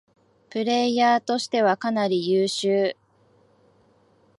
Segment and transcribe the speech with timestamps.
[0.49, 2.95] プレイヤーとしてはかなり優秀